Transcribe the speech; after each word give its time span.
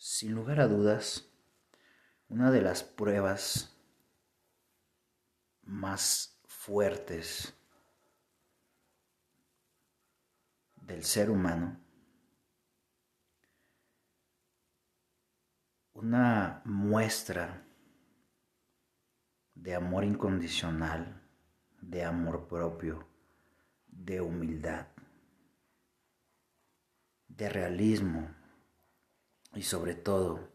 Sin 0.00 0.32
lugar 0.32 0.60
a 0.60 0.68
dudas, 0.68 1.28
una 2.28 2.52
de 2.52 2.62
las 2.62 2.84
pruebas 2.84 3.76
más 5.62 6.40
fuertes 6.46 7.52
del 10.76 11.02
ser 11.02 11.30
humano, 11.30 11.80
una 15.94 16.62
muestra 16.64 17.66
de 19.52 19.74
amor 19.74 20.04
incondicional, 20.04 21.28
de 21.80 22.04
amor 22.04 22.46
propio, 22.46 23.04
de 23.88 24.20
humildad, 24.20 24.86
de 27.26 27.48
realismo 27.48 28.37
y 29.58 29.62
sobre 29.62 29.96
todo 29.96 30.52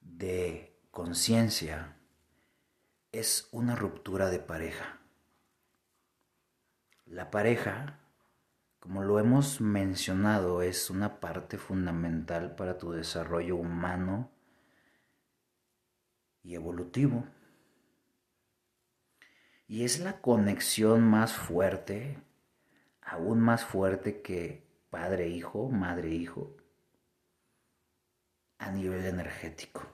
de 0.00 0.76
conciencia 0.90 1.96
es 3.12 3.48
una 3.52 3.76
ruptura 3.76 4.30
de 4.30 4.40
pareja. 4.40 4.98
La 7.04 7.30
pareja, 7.30 8.00
como 8.80 9.04
lo 9.04 9.20
hemos 9.20 9.60
mencionado, 9.60 10.60
es 10.60 10.90
una 10.90 11.20
parte 11.20 11.56
fundamental 11.56 12.56
para 12.56 12.78
tu 12.78 12.90
desarrollo 12.90 13.54
humano 13.54 14.28
y 16.42 16.56
evolutivo. 16.56 17.28
Y 19.68 19.84
es 19.84 20.00
la 20.00 20.20
conexión 20.20 21.08
más 21.08 21.32
fuerte, 21.32 22.18
aún 23.00 23.38
más 23.38 23.64
fuerte 23.64 24.20
que 24.20 24.66
padre-hijo, 24.90 25.68
madre-hijo, 25.68 26.56
a 28.58 28.70
nivel 28.70 29.04
energético. 29.04 29.86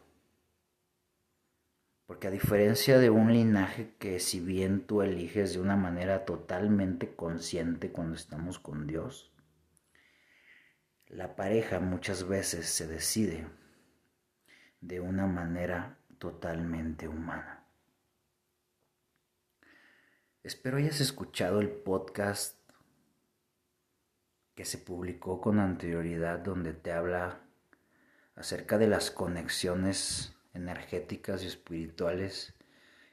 Porque 2.07 2.29
a 2.29 2.31
diferencia 2.31 2.99
de 2.99 3.11
un 3.11 3.33
linaje 3.33 3.95
que 3.99 4.21
si 4.21 4.41
bien 4.41 4.87
tú 4.87 5.03
eliges 5.03 5.55
de 5.55 5.61
una 5.61 5.77
manera 5.77 6.25
totalmente 6.25 7.15
consciente 7.15 7.91
cuando 7.91 8.17
estamos 8.17 8.59
con 8.59 8.87
Dios, 8.87 9.33
la 11.07 11.37
pareja 11.37 11.81
muchas 11.81 12.27
veces 12.27 12.67
se 12.67 12.87
decide 12.87 13.47
de 14.81 15.01
una 15.01 15.27
manera 15.27 15.99
totalmente 16.19 17.09
humana. 17.09 17.67
Espero 20.43 20.79
hayas 20.79 21.01
escuchado 21.01 21.61
el 21.61 21.71
podcast 21.71 22.59
que 24.55 24.65
se 24.65 24.79
publicó 24.79 25.41
con 25.41 25.61
anterioridad 25.61 26.41
donde 26.41 26.73
te 26.73 26.93
habla 26.93 27.42
acerca 28.43 28.77
de 28.77 28.89
las 28.89 29.13
conexiones 29.13 30.35
energéticas 30.53 31.45
y 31.45 31.47
espirituales 31.47 32.55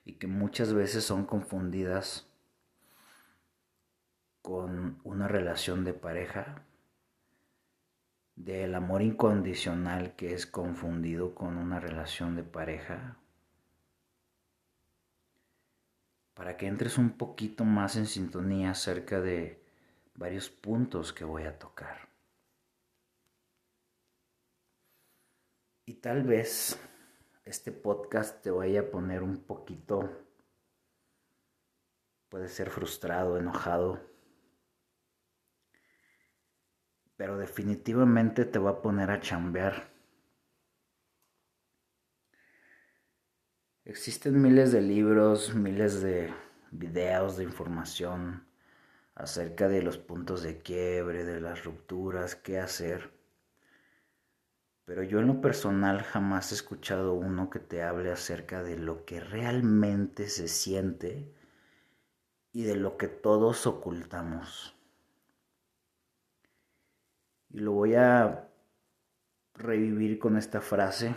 y 0.03 0.13
que 0.13 0.25
muchas 0.25 0.73
veces 0.73 1.03
son 1.03 1.27
confundidas 1.27 2.25
con 4.41 4.99
una 5.03 5.27
relación 5.27 5.85
de 5.85 5.93
pareja, 5.93 6.63
del 8.37 8.73
amor 8.73 9.03
incondicional 9.03 10.15
que 10.15 10.33
es 10.33 10.47
confundido 10.47 11.35
con 11.35 11.57
una 11.57 11.79
relación 11.79 12.35
de 12.35 12.41
pareja, 12.41 13.17
para 16.33 16.57
que 16.57 16.65
entres 16.65 16.97
un 16.97 17.11
poquito 17.11 17.65
más 17.65 17.97
en 17.97 18.07
sintonía 18.07 18.71
acerca 18.71 19.21
de 19.21 19.61
varios 20.15 20.49
puntos 20.49 21.13
que 21.13 21.23
voy 21.23 21.43
a 21.43 21.59
tocar. 21.59 22.09
Y 25.89 25.95
tal 25.95 26.21
vez 26.21 26.79
este 27.45 27.71
podcast 27.71 28.43
te 28.43 28.51
vaya 28.51 28.81
a 28.81 28.91
poner 28.91 29.23
un 29.23 29.37
poquito, 29.37 30.07
puede 32.29 32.47
ser 32.47 32.69
frustrado, 32.69 33.39
enojado, 33.39 33.99
pero 37.17 37.39
definitivamente 37.39 38.45
te 38.45 38.59
va 38.59 38.69
a 38.69 38.81
poner 38.83 39.09
a 39.09 39.19
chambear. 39.19 39.89
Existen 43.83 44.39
miles 44.39 44.71
de 44.71 44.81
libros, 44.81 45.55
miles 45.55 46.03
de 46.03 46.31
videos 46.69 47.35
de 47.35 47.45
información 47.45 48.45
acerca 49.15 49.67
de 49.67 49.81
los 49.81 49.97
puntos 49.97 50.43
de 50.43 50.59
quiebre, 50.59 51.25
de 51.25 51.41
las 51.41 51.63
rupturas, 51.63 52.35
qué 52.35 52.59
hacer. 52.59 53.18
Pero 54.89 55.03
yo 55.03 55.19
en 55.19 55.27
lo 55.27 55.39
personal 55.39 56.01
jamás 56.01 56.51
he 56.51 56.55
escuchado 56.55 57.13
uno 57.13 57.51
que 57.51 57.59
te 57.59 57.83
hable 57.83 58.11
acerca 58.11 58.63
de 58.63 58.75
lo 58.75 59.05
que 59.05 59.19
realmente 59.19 60.27
se 60.29 60.47
siente 60.47 61.31
y 62.53 62.63
de 62.63 62.75
lo 62.75 62.97
que 62.97 63.07
todos 63.07 63.67
ocultamos. 63.67 64.75
Y 67.51 67.59
lo 67.59 67.73
voy 67.73 67.93
a 67.93 68.49
revivir 69.53 70.17
con 70.17 70.37
esta 70.37 70.59
frase 70.59 71.13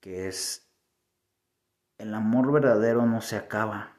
que 0.00 0.28
es, 0.28 0.66
el 1.98 2.14
amor 2.14 2.52
verdadero 2.52 3.04
no 3.04 3.20
se 3.20 3.36
acaba. 3.36 3.94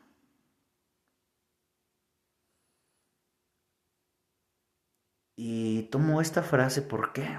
Y 5.35 5.83
tomo 5.91 6.21
esta 6.21 6.41
frase 6.41 6.81
¿por 6.81 7.13
qué? 7.13 7.37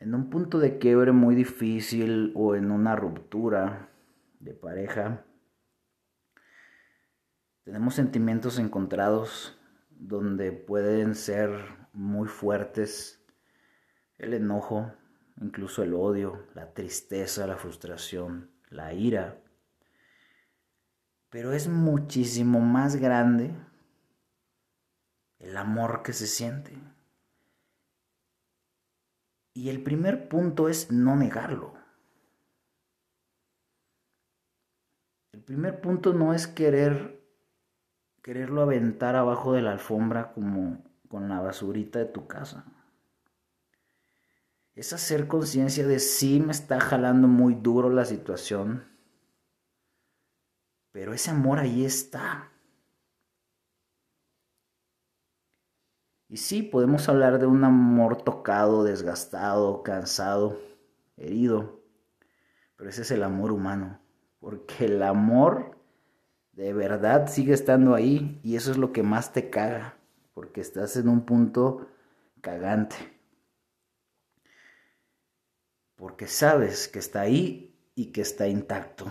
En 0.00 0.14
un 0.14 0.30
punto 0.30 0.58
de 0.58 0.78
quiebre 0.78 1.12
muy 1.12 1.34
difícil 1.34 2.32
o 2.34 2.54
en 2.54 2.70
una 2.70 2.94
ruptura 2.94 3.90
de 4.40 4.54
pareja, 4.54 5.24
tenemos 7.64 7.94
sentimientos 7.94 8.58
encontrados 8.58 9.58
donde 9.90 10.52
pueden 10.52 11.14
ser 11.14 11.50
muy 11.92 12.28
fuertes 12.28 13.22
el 14.18 14.34
enojo, 14.34 14.92
incluso 15.40 15.82
el 15.82 15.94
odio, 15.94 16.46
la 16.54 16.72
tristeza, 16.72 17.46
la 17.46 17.56
frustración, 17.56 18.50
la 18.70 18.94
ira. 18.94 19.40
Pero 21.30 21.52
es 21.52 21.68
muchísimo 21.68 22.60
más 22.60 22.96
grande 22.96 23.54
el 25.38 25.56
amor 25.56 26.02
que 26.02 26.12
se 26.12 26.26
siente. 26.26 26.72
Y 29.58 29.70
el 29.70 29.82
primer 29.82 30.28
punto 30.28 30.68
es 30.68 30.92
no 30.92 31.16
negarlo. 31.16 31.74
El 35.32 35.42
primer 35.42 35.80
punto 35.80 36.12
no 36.12 36.32
es 36.32 36.46
querer 36.46 37.20
quererlo 38.22 38.62
aventar 38.62 39.16
abajo 39.16 39.52
de 39.54 39.62
la 39.62 39.72
alfombra 39.72 40.32
como 40.32 40.84
con 41.08 41.28
la 41.28 41.40
basurita 41.40 41.98
de 41.98 42.04
tu 42.04 42.28
casa. 42.28 42.66
Es 44.76 44.92
hacer 44.92 45.26
conciencia 45.26 45.84
de 45.84 45.98
sí 45.98 46.38
me 46.38 46.52
está 46.52 46.78
jalando 46.78 47.26
muy 47.26 47.56
duro 47.56 47.90
la 47.90 48.04
situación, 48.04 48.86
pero 50.92 51.14
ese 51.14 51.32
amor 51.32 51.58
ahí 51.58 51.84
está. 51.84 52.52
Y 56.28 56.36
sí, 56.36 56.62
podemos 56.62 57.08
hablar 57.08 57.38
de 57.38 57.46
un 57.46 57.64
amor 57.64 58.22
tocado, 58.22 58.84
desgastado, 58.84 59.82
cansado, 59.82 60.58
herido, 61.16 61.80
pero 62.76 62.90
ese 62.90 63.02
es 63.02 63.10
el 63.10 63.22
amor 63.22 63.50
humano, 63.50 63.98
porque 64.38 64.84
el 64.84 65.02
amor 65.02 65.78
de 66.52 66.74
verdad 66.74 67.28
sigue 67.28 67.54
estando 67.54 67.94
ahí 67.94 68.40
y 68.42 68.56
eso 68.56 68.70
es 68.70 68.76
lo 68.76 68.92
que 68.92 69.02
más 69.02 69.32
te 69.32 69.48
caga, 69.48 69.96
porque 70.34 70.60
estás 70.60 70.96
en 70.96 71.08
un 71.08 71.24
punto 71.24 71.88
cagante. 72.42 72.96
Porque 75.96 76.26
sabes 76.26 76.88
que 76.88 76.98
está 76.98 77.22
ahí 77.22 77.74
y 77.94 78.12
que 78.12 78.20
está 78.20 78.46
intacto. 78.46 79.10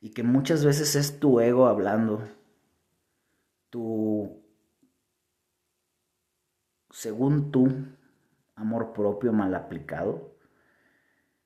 Y 0.00 0.10
que 0.10 0.22
muchas 0.22 0.64
veces 0.64 0.96
es 0.96 1.20
tu 1.20 1.38
ego 1.38 1.66
hablando, 1.66 2.26
tu 3.68 4.39
según 6.90 7.50
tú, 7.50 7.68
amor 8.56 8.92
propio 8.92 9.32
mal 9.32 9.54
aplicado, 9.54 10.34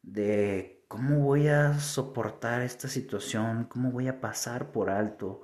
de 0.03 0.85
cómo 0.89 1.21
voy 1.21 1.49
a 1.49 1.79
soportar 1.79 2.63
esta 2.63 2.89
situación, 2.89 3.65
cómo 3.65 3.91
voy 3.91 4.09
a 4.09 4.21
pasar 4.21 4.73
por 4.73 4.91
alto, 4.91 5.43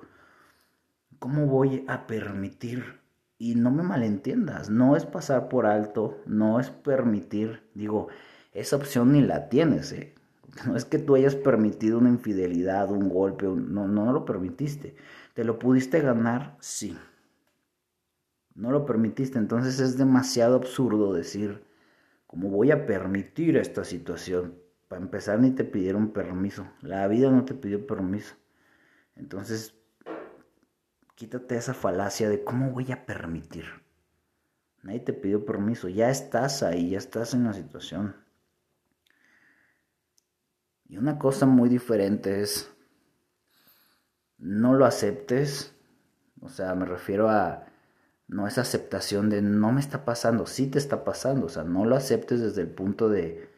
cómo 1.19 1.47
voy 1.47 1.85
a 1.87 2.07
permitir. 2.07 2.99
Y 3.37 3.55
no 3.55 3.71
me 3.71 3.81
malentiendas, 3.81 4.69
no 4.69 4.95
es 4.95 5.05
pasar 5.05 5.49
por 5.49 5.65
alto, 5.65 6.21
no 6.27 6.59
es 6.59 6.69
permitir, 6.69 7.67
digo, 7.73 8.09
esa 8.53 8.75
opción 8.75 9.13
ni 9.13 9.21
la 9.21 9.49
tienes, 9.49 9.91
¿eh? 9.93 10.13
No 10.67 10.75
es 10.75 10.85
que 10.85 10.99
tú 10.99 11.15
hayas 11.15 11.35
permitido 11.35 11.97
una 11.97 12.09
infidelidad, 12.09 12.91
un 12.91 13.09
golpe, 13.09 13.45
no, 13.45 13.87
no 13.87 14.11
lo 14.13 14.25
permitiste. 14.25 14.95
¿Te 15.33 15.43
lo 15.43 15.57
pudiste 15.59 16.01
ganar? 16.01 16.57
Sí. 16.59 16.97
No 18.61 18.69
lo 18.69 18.85
permitiste. 18.85 19.39
Entonces 19.39 19.79
es 19.79 19.97
demasiado 19.97 20.55
absurdo 20.55 21.13
decir, 21.13 21.65
¿cómo 22.27 22.51
voy 22.51 22.69
a 22.69 22.85
permitir 22.85 23.57
esta 23.57 23.83
situación? 23.83 24.53
Para 24.87 25.01
empezar, 25.01 25.39
ni 25.39 25.49
te 25.49 25.63
pidieron 25.63 26.11
permiso. 26.11 26.67
La 26.81 27.07
vida 27.07 27.31
no 27.31 27.43
te 27.43 27.55
pidió 27.55 27.87
permiso. 27.87 28.35
Entonces, 29.15 29.73
quítate 31.15 31.55
esa 31.55 31.73
falacia 31.73 32.29
de 32.29 32.43
cómo 32.43 32.69
voy 32.69 32.91
a 32.91 33.03
permitir. 33.03 33.65
Nadie 34.83 34.99
te 34.99 35.13
pidió 35.13 35.43
permiso. 35.43 35.89
Ya 35.89 36.11
estás 36.11 36.61
ahí, 36.61 36.91
ya 36.91 36.99
estás 36.99 37.33
en 37.33 37.45
la 37.45 37.53
situación. 37.53 38.15
Y 40.87 40.97
una 40.97 41.17
cosa 41.17 41.47
muy 41.47 41.67
diferente 41.67 42.41
es, 42.41 42.71
no 44.37 44.75
lo 44.75 44.85
aceptes. 44.85 45.73
O 46.41 46.49
sea, 46.49 46.75
me 46.75 46.85
refiero 46.85 47.27
a, 47.27 47.70
no 48.31 48.47
esa 48.47 48.61
aceptación 48.61 49.29
de 49.29 49.41
no 49.41 49.73
me 49.73 49.81
está 49.81 50.05
pasando, 50.05 50.45
sí 50.45 50.67
te 50.67 50.79
está 50.79 51.03
pasando. 51.03 51.47
O 51.47 51.49
sea, 51.49 51.65
no 51.65 51.83
lo 51.85 51.97
aceptes 51.97 52.39
desde 52.39 52.61
el 52.61 52.69
punto 52.69 53.09
de, 53.09 53.49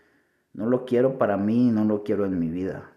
no 0.52 0.66
lo 0.66 0.86
quiero 0.86 1.20
para 1.20 1.38
mí, 1.38 1.70
no 1.70 1.86
lo 1.86 2.04
quiero 2.04 2.26
en 2.26 2.40
mi 2.40 2.50
vida. 2.50 2.92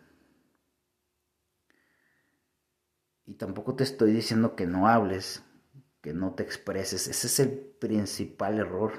Y 3.26 3.34
tampoco 3.34 3.76
te 3.76 3.84
estoy 3.84 4.12
diciendo 4.12 4.56
que 4.56 4.66
no 4.66 4.88
hables, 4.88 5.44
que 6.00 6.14
no 6.14 6.32
te 6.32 6.44
expreses. 6.44 7.08
Ese 7.08 7.26
es 7.26 7.40
el 7.40 7.50
principal 7.50 8.58
error. 8.58 8.92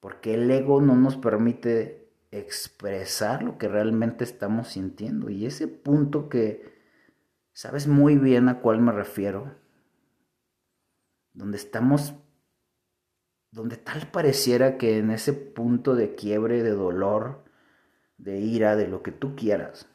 Porque 0.00 0.32
el 0.32 0.50
ego 0.50 0.80
no 0.80 0.96
nos 0.96 1.18
permite 1.18 2.10
expresar 2.30 3.42
lo 3.42 3.58
que 3.58 3.68
realmente 3.68 4.24
estamos 4.24 4.68
sintiendo. 4.68 5.28
Y 5.28 5.44
ese 5.44 5.68
punto 5.68 6.30
que 6.30 6.74
sabes 7.52 7.86
muy 7.86 8.16
bien 8.16 8.48
a 8.48 8.60
cuál 8.60 8.80
me 8.80 8.92
refiero, 8.92 9.65
donde 11.36 11.58
estamos 11.58 12.14
donde 13.52 13.76
tal 13.76 14.10
pareciera 14.10 14.76
que 14.76 14.98
en 14.98 15.10
ese 15.10 15.32
punto 15.32 15.94
de 15.94 16.14
quiebre, 16.14 16.62
de 16.62 16.72
dolor, 16.72 17.44
de 18.18 18.38
ira, 18.40 18.76
de 18.76 18.88
lo 18.88 19.02
que 19.02 19.12
tú 19.12 19.34
quieras, 19.34 19.88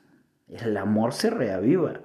el 0.48 0.76
amor 0.78 1.14
se 1.14 1.30
reaviva. 1.30 2.02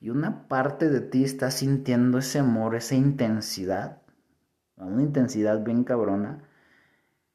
Y 0.00 0.10
una 0.10 0.48
parte 0.48 0.88
de 0.88 1.00
ti 1.00 1.24
está 1.24 1.50
sintiendo 1.50 2.18
ese 2.18 2.38
amor, 2.38 2.76
esa 2.76 2.94
intensidad, 2.94 4.02
una 4.76 5.02
intensidad 5.02 5.62
bien 5.64 5.84
cabrona, 5.84 6.48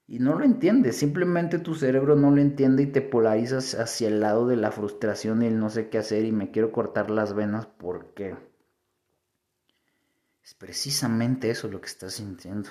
y 0.07 0.19
no 0.19 0.37
lo 0.37 0.43
entiendes, 0.43 0.97
simplemente 0.97 1.59
tu 1.59 1.75
cerebro 1.75 2.15
no 2.15 2.31
lo 2.31 2.41
entiende 2.41 2.83
y 2.83 2.87
te 2.87 3.01
polarizas 3.01 3.75
hacia 3.75 4.07
el 4.07 4.19
lado 4.19 4.47
de 4.47 4.57
la 4.57 4.71
frustración 4.71 5.41
y 5.41 5.47
el 5.47 5.59
no 5.59 5.69
sé 5.69 5.89
qué 5.89 5.99
hacer 5.99 6.25
y 6.25 6.31
me 6.31 6.51
quiero 6.51 6.71
cortar 6.71 7.09
las 7.09 7.33
venas 7.33 7.67
porque 7.67 8.35
es 10.43 10.53
precisamente 10.53 11.49
eso 11.49 11.67
lo 11.67 11.81
que 11.81 11.87
estás 11.87 12.13
sintiendo. 12.13 12.69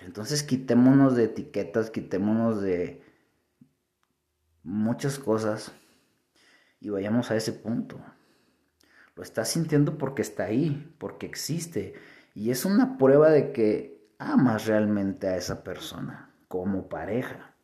Entonces 0.00 0.42
quitémonos 0.42 1.14
de 1.14 1.24
etiquetas, 1.24 1.90
quitémonos 1.90 2.60
de 2.60 3.02
muchas 4.62 5.18
cosas 5.18 5.72
y 6.80 6.90
vayamos 6.90 7.30
a 7.30 7.36
ese 7.36 7.52
punto. 7.52 8.00
Lo 9.14 9.22
estás 9.22 9.48
sintiendo 9.48 9.98
porque 9.98 10.22
está 10.22 10.44
ahí, 10.44 10.94
porque 10.98 11.26
existe. 11.26 11.94
Y 12.34 12.50
es 12.50 12.64
una 12.64 12.96
prueba 12.96 13.30
de 13.30 13.52
que 13.52 14.10
amas 14.18 14.66
realmente 14.66 15.28
a 15.28 15.36
esa 15.36 15.62
persona 15.62 16.34
como 16.48 16.88
pareja. 16.88 17.54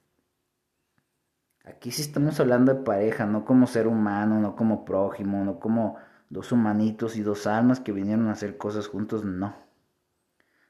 Aquí 1.65 1.91
sí 1.91 2.03
estamos 2.03 2.39
hablando 2.41 2.73
de 2.73 2.83
pareja, 2.83 3.27
no 3.27 3.45
como 3.45 3.67
ser 3.67 3.87
humano, 3.87 4.41
no 4.41 4.57
como 4.57 4.85
prójimo, 4.85 5.45
no 5.45 5.59
como 5.59 5.99
dos 6.31 6.53
humanitos 6.53 7.17
y 7.17 7.23
dos 7.23 7.47
almas 7.47 7.81
que 7.81 7.93
vinieron 7.93 8.29
a 8.29 8.33
hacer 8.33 8.57
cosas 8.57 8.87
juntos, 8.87 9.25
no. 9.25 9.55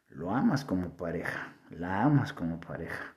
Lo 0.08 0.30
amas 0.30 0.64
como 0.64 0.96
pareja 0.96 1.58
la 1.70 2.04
amas 2.04 2.32
como 2.32 2.60
pareja. 2.60 3.14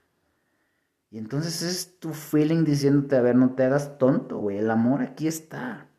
Y 1.09 1.17
entonces 1.17 1.61
es 1.61 1.99
tu 1.99 2.13
feeling 2.13 2.63
diciéndote, 2.63 3.17
a 3.17 3.21
ver, 3.21 3.35
no 3.35 3.53
te 3.53 3.63
hagas 3.63 3.97
tonto, 3.97 4.37
güey, 4.37 4.57
el 4.57 4.71
amor 4.71 5.01
aquí 5.01 5.27
está. 5.27 5.89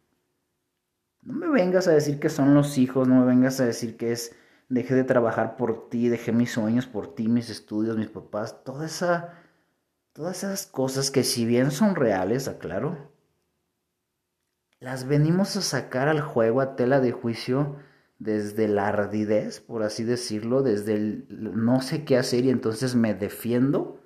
No 1.23 1.35
me 1.35 1.49
vengas 1.49 1.87
a 1.87 1.93
decir 1.93 2.19
que 2.19 2.31
son 2.31 2.55
los 2.55 2.79
hijos, 2.79 3.09
no 3.09 3.21
me 3.21 3.27
vengas 3.27 3.61
a 3.61 3.67
decir 3.67 3.97
que 3.97 4.13
es, 4.13 4.35
dejé 4.69 4.95
de 4.95 5.05
trabajar 5.05 5.57
por 5.57 5.89
ti, 5.91 6.09
dejé 6.09 6.33
mis 6.33 6.53
sueños 6.53 6.87
por 6.87 7.15
ti, 7.15 7.29
mis 7.29 7.51
estudios, 7.51 7.97
mis 7.97 8.09
papás, 8.09 8.65
toda 8.65 8.87
esa, 8.87 9.35
todas 10.13 10.39
esas 10.39 10.67
cosas 10.67 11.11
que 11.11 11.25
si 11.25 11.45
bien 11.45 11.71
son 11.71 11.95
reales, 11.95 12.49
aclaro, 12.49 13.12
las 14.83 15.07
venimos 15.07 15.57
a 15.57 15.63
sacar 15.63 16.09
al 16.09 16.21
juego 16.21 16.61
a 16.61 16.75
tela 16.75 17.01
de 17.01 17.13
juicio 17.13 17.77
desde 18.19 18.67
la 18.67 18.89
ardidez, 18.89 19.61
por 19.61 19.85
así 19.85 20.03
decirlo, 20.03 20.63
desde 20.63 20.95
el 20.95 21.27
no 21.31 21.81
sé 21.81 22.05
qué 22.05 22.19
hacer 22.19 22.45
y 22.45 22.51
entonces 22.51 22.97
me 22.97 23.15
defiendo. 23.15 24.01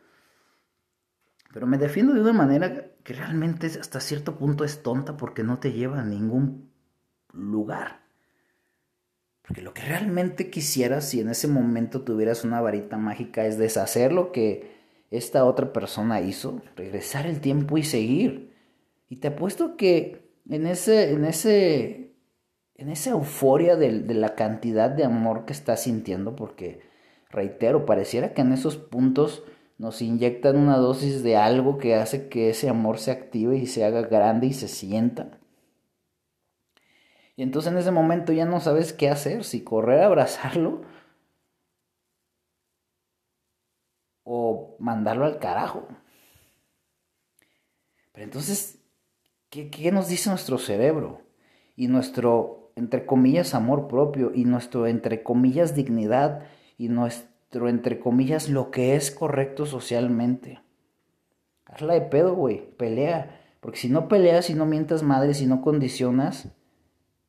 Pero 1.53 1.67
me 1.67 1.79
defiendo 1.79 2.13
de 2.13 2.21
una 2.21 2.35
manera 2.35 2.91
que 3.03 3.15
realmente 3.15 3.67
hasta 3.67 4.01
cierto 4.01 4.37
punto 4.37 4.65
es 4.65 4.83
tonta 4.83 5.17
porque 5.17 5.43
no 5.43 5.59
te 5.59 5.73
lleva 5.73 6.01
a 6.01 6.05
ningún 6.05 6.71
lugar. 7.33 8.03
Porque 9.41 9.63
lo 9.63 9.73
que 9.73 9.83
realmente 9.83 10.51
quisieras 10.51 11.09
si 11.09 11.21
en 11.21 11.31
ese 11.31 11.49
momento 11.49 12.03
tuvieras 12.03 12.45
una 12.45 12.61
varita 12.61 12.99
mágica 12.99 13.47
es 13.47 13.57
deshacer 13.57 14.13
lo 14.13 14.31
que 14.31 14.77
esta 15.11 15.47
otra 15.47 15.73
persona 15.73 16.21
hizo, 16.21 16.61
regresar 16.77 17.27
el 17.27 17.41
tiempo 17.41 17.79
y 17.79 17.83
seguir. 17.83 18.53
Y 19.09 19.17
te 19.17 19.29
apuesto 19.29 19.79
que 19.79 20.26
en 20.49 20.67
ese, 20.67 21.13
en 21.13 21.25
ese 21.25 22.07
en 22.79 22.91
esa 22.91 23.11
euforia 23.11 23.77
de, 23.77 23.91
la 24.15 24.35
cantidad 24.35 24.91
de 24.91 25.05
amor 25.05 25.47
que 25.47 25.53
estás 25.53 25.83
sintiendo, 25.83 26.37
porque, 26.37 26.81
reitero, 27.31 27.87
pareciera 27.87 28.35
que 28.35 28.43
en 28.43 28.53
esos 28.53 28.77
puntos 28.77 29.45
nos 29.79 30.03
inyectan 30.03 30.57
una 30.57 30.77
dosis 30.77 31.23
de 31.23 31.37
algo 31.37 31.79
que 31.79 31.95
hace 31.95 32.29
que 32.29 32.51
ese 32.51 32.69
amor 32.69 32.99
se 32.99 33.11
active 33.11 33.57
y 33.57 33.67
se 33.67 33.85
haga 33.85 34.03
grande 34.03 34.47
y 34.47 34.53
se 34.53 34.69
sienta. 34.69 35.39
Y 37.37 37.43
entonces 37.43 37.73
en 37.73 37.79
ese 37.79 37.91
momento 37.91 38.33
ya 38.33 38.47
no 38.47 38.61
sabes 38.61 38.93
qué 38.93 39.11
hacer, 39.11 39.45
si 39.45 39.63
correr 39.63 40.01
a 40.01 40.07
abrazarlo 40.07 40.83
o 44.25 44.77
mandarlo 44.79 45.27
al 45.27 45.39
carajo. 45.39 45.87
Pero 48.13 48.25
entonces, 48.25 48.76
¿qué, 49.65 49.93
nos 49.93 50.09
dice 50.09 50.31
nuestro 50.31 50.59
cerebro? 50.59 51.23
Y 51.77 51.89
nuestro 51.89 52.67
entre 52.77 53.07
comillas, 53.07 53.55
amor 53.55 53.89
propio 53.89 54.33
y 54.35 54.45
nuestro, 54.45 54.87
entre 54.87 55.23
comillas, 55.23 55.75
dignidad 55.75 56.43
y 56.77 56.89
nuestro, 56.89 57.71
entre 57.71 57.99
comillas, 57.99 58.51
lo 58.51 58.71
que 58.71 58.95
es 58.95 59.11
correcto 59.11 59.65
socialmente. 59.65 60.61
Hazla 61.65 61.95
de 61.95 62.03
pedo, 62.03 62.35
güey, 62.35 62.77
pelea. 62.77 63.41
Porque 63.61 63.79
si 63.79 63.89
no 63.89 64.09
peleas, 64.09 64.45
si 64.45 64.55
no 64.55 64.67
mientas 64.67 65.03
madre, 65.03 65.33
si 65.33 65.47
no 65.47 65.63
condicionas, 65.63 66.53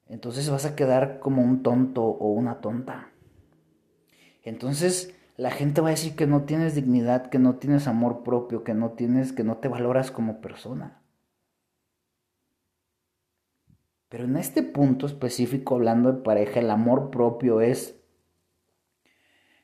entonces 0.05 0.49
vas 0.49 0.65
a 0.65 0.75
quedar 0.75 1.19
como 1.19 1.41
un 1.41 1.63
tonto 1.63 2.03
o 2.03 2.29
una 2.31 2.59
tonta. 2.59 3.11
Entonces 4.43 5.15
la 5.37 5.51
gente 5.51 5.79
va 5.79 5.87
a 5.87 5.91
decir 5.91 6.15
que 6.15 6.27
no 6.27 6.43
tienes 6.43 6.75
dignidad, 6.75 7.29
que 7.29 7.39
no 7.39 7.55
tienes 7.55 7.87
amor 7.87 8.23
propio, 8.23 8.63
que 8.63 8.73
no 8.73 8.91
tienes, 8.91 9.31
que 9.31 9.45
no 9.45 9.57
te 9.57 9.69
valoras 9.69 10.11
como 10.11 10.41
persona. 10.41 11.01
Pero 14.09 14.23
en 14.23 14.37
este 14.37 14.63
punto 14.63 15.05
específico, 15.05 15.75
hablando 15.75 16.11
de 16.11 16.21
pareja, 16.21 16.59
el 16.59 16.71
amor 16.71 17.11
propio 17.11 17.61
es, 17.61 17.99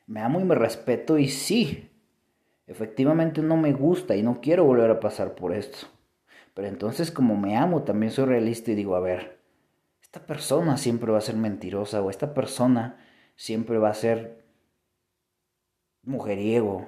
me 0.06 0.20
amo 0.20 0.40
y 0.40 0.44
me 0.44 0.54
respeto 0.54 1.18
y 1.18 1.28
sí, 1.28 1.90
efectivamente 2.66 3.40
no 3.40 3.56
me 3.56 3.72
gusta 3.72 4.16
y 4.16 4.22
no 4.22 4.40
quiero 4.40 4.64
volver 4.64 4.90
a 4.90 5.00
pasar 5.00 5.34
por 5.34 5.54
esto. 5.54 5.86
Pero 6.52 6.68
entonces 6.68 7.10
como 7.10 7.36
me 7.36 7.56
amo, 7.56 7.82
también 7.84 8.12
soy 8.12 8.26
realista 8.26 8.70
y 8.70 8.74
digo, 8.74 8.96
a 8.96 9.00
ver, 9.00 9.40
esta 10.02 10.26
persona 10.26 10.76
siempre 10.76 11.10
va 11.10 11.18
a 11.18 11.22
ser 11.22 11.36
mentirosa 11.36 12.02
o 12.02 12.10
esta 12.10 12.34
persona 12.34 12.98
siempre 13.36 13.78
va 13.78 13.88
a 13.88 13.94
ser 13.94 14.44
mujeriego, 16.02 16.86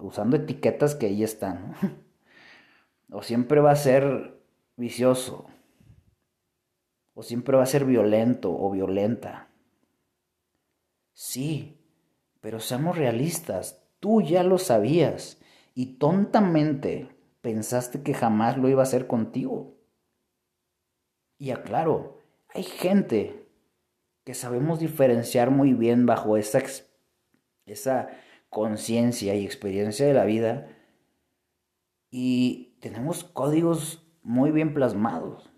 usando 0.00 0.36
etiquetas 0.36 0.94
que 0.94 1.06
ahí 1.06 1.22
están, 1.22 1.74
o 3.10 3.22
siempre 3.22 3.60
va 3.60 3.72
a 3.72 3.76
ser 3.76 4.41
vicioso. 4.76 5.46
O 7.14 7.22
siempre 7.22 7.56
va 7.56 7.62
a 7.62 7.66
ser 7.66 7.84
violento 7.84 8.50
o 8.56 8.70
violenta. 8.70 9.50
Sí, 11.12 11.78
pero 12.40 12.60
seamos 12.60 12.96
realistas. 12.96 13.82
Tú 14.00 14.22
ya 14.22 14.42
lo 14.42 14.58
sabías 14.58 15.38
y 15.74 15.98
tontamente 15.98 17.14
pensaste 17.40 18.02
que 18.02 18.14
jamás 18.14 18.56
lo 18.56 18.68
iba 18.68 18.80
a 18.80 18.84
hacer 18.84 19.06
contigo. 19.06 19.76
Y 21.38 21.50
aclaro, 21.50 22.18
hay 22.54 22.62
gente 22.62 23.48
que 24.24 24.34
sabemos 24.34 24.78
diferenciar 24.78 25.50
muy 25.50 25.74
bien 25.74 26.06
bajo 26.06 26.36
esa, 26.36 26.62
esa 27.66 28.08
conciencia 28.48 29.34
y 29.34 29.44
experiencia 29.44 30.06
de 30.06 30.14
la 30.14 30.24
vida 30.24 30.68
y 32.10 32.76
tenemos 32.80 33.24
códigos 33.24 34.01
muy 34.22 34.50
bien 34.50 34.74
plasmados. 34.74 35.50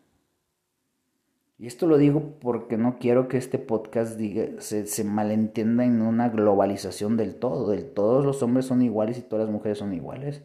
Y 1.58 1.66
esto 1.66 1.86
lo 1.86 1.98
digo 1.98 2.38
porque 2.40 2.76
no 2.76 2.98
quiero 2.98 3.28
que 3.28 3.36
este 3.36 3.58
podcast 3.58 4.16
diga, 4.18 4.60
se, 4.60 4.86
se, 4.86 5.04
malentienda 5.04 5.84
en 5.84 6.02
una 6.02 6.28
globalización 6.28 7.16
del 7.16 7.36
todo, 7.36 7.70
del 7.70 7.92
todos 7.92 8.24
los 8.24 8.42
hombres 8.42 8.66
son 8.66 8.82
iguales 8.82 9.18
y 9.18 9.22
todas 9.22 9.46
las 9.46 9.52
mujeres 9.52 9.78
son 9.78 9.94
iguales. 9.94 10.42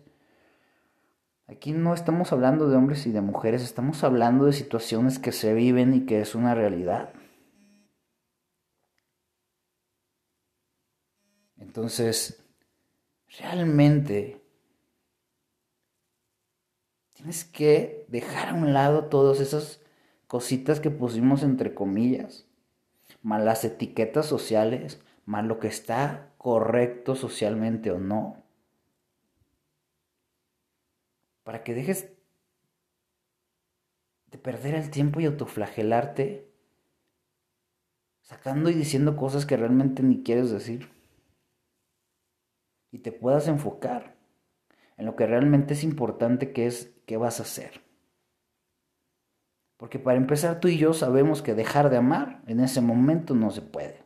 Aquí 1.47 1.71
no 1.71 1.95
estamos 1.95 2.31
hablando 2.31 2.69
de 2.69 2.77
hombres 2.77 3.07
y 3.07 3.11
de 3.11 3.21
mujeres, 3.21 3.63
estamos 3.63 4.03
hablando 4.03 4.45
de 4.45 4.53
situaciones 4.53 5.17
que 5.17 5.31
se 5.31 5.55
viven 5.55 5.95
y 5.95 6.05
que 6.05 6.21
es 6.21 6.35
una 6.35 6.53
realidad. 6.53 7.11
Entonces, 11.57 12.43
realmente 13.39 14.38
tienes 17.19 17.43
que 17.43 18.05
dejar 18.07 18.49
a 18.49 18.53
un 18.53 18.73
lado 18.73 19.05
todas 19.05 19.41
esas 19.41 19.81
cositas 20.27 20.79
que 20.79 20.89
pusimos 20.89 21.43
entre 21.43 21.73
comillas, 21.73 22.47
más 23.21 23.43
las 23.43 23.65
etiquetas 23.65 24.25
sociales, 24.25 25.01
más 25.25 25.43
lo 25.43 25.59
que 25.59 25.67
está 25.67 26.31
correcto 26.38 27.15
socialmente 27.15 27.91
o 27.91 27.99
no 27.99 28.39
para 31.49 31.63
que 31.63 31.73
dejes 31.73 32.11
de 34.27 34.38
perder 34.38 34.75
el 34.75 34.91
tiempo 34.91 35.19
y 35.19 35.25
autoflagelarte 35.25 36.47
sacando 38.21 38.69
y 38.69 38.75
diciendo 38.75 39.17
cosas 39.17 39.47
que 39.47 39.57
realmente 39.57 40.03
ni 40.03 40.21
quieres 40.21 40.51
decir. 40.51 40.91
Y 42.91 42.99
te 42.99 43.11
puedas 43.11 43.47
enfocar 43.47 44.15
en 44.97 45.07
lo 45.07 45.15
que 45.15 45.25
realmente 45.25 45.73
es 45.73 45.83
importante 45.83 46.53
que 46.53 46.67
es 46.67 46.93
qué 47.10 47.18
vas 47.18 47.39
a 47.39 47.44
hacer. 47.44 47.82
Porque 49.78 49.98
para 49.98 50.20
empezar 50.20 50.60
tú 50.60 50.68
y 50.68 50.78
yo 50.78 50.94
sabemos 50.94 51.42
que 51.42 51.56
dejar 51.56 51.89
de 51.89 51.98
amar 51.98 52.44
en 52.46 52.60
ese 52.60 52.82
momento 52.82 53.34
no 53.34 53.50
se 53.50 53.63
puede. 53.63 54.04